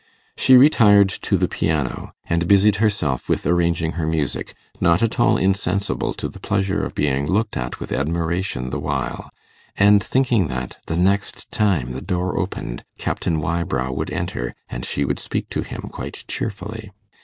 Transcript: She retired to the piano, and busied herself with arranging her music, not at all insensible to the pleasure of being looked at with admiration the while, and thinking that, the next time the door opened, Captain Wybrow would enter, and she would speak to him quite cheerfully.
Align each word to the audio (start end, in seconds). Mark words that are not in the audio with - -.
She 0.35 0.57
retired 0.57 1.09
to 1.09 1.37
the 1.37 1.47
piano, 1.47 2.13
and 2.25 2.47
busied 2.47 2.77
herself 2.77 3.29
with 3.29 3.45
arranging 3.45 3.91
her 3.91 4.07
music, 4.07 4.55
not 4.79 5.03
at 5.03 5.19
all 5.19 5.37
insensible 5.37 6.15
to 6.15 6.27
the 6.27 6.39
pleasure 6.39 6.83
of 6.83 6.95
being 6.95 7.27
looked 7.27 7.55
at 7.55 7.79
with 7.79 7.91
admiration 7.91 8.71
the 8.71 8.79
while, 8.79 9.29
and 9.77 10.01
thinking 10.03 10.47
that, 10.47 10.77
the 10.87 10.97
next 10.97 11.51
time 11.51 11.91
the 11.91 12.01
door 12.01 12.35
opened, 12.39 12.83
Captain 12.97 13.39
Wybrow 13.39 13.91
would 13.91 14.09
enter, 14.09 14.55
and 14.71 14.83
she 14.85 15.05
would 15.05 15.19
speak 15.19 15.49
to 15.49 15.61
him 15.61 15.81
quite 15.81 16.23
cheerfully. 16.27 16.91